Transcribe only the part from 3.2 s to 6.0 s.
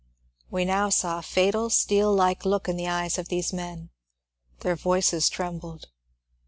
these men; their voices trembled.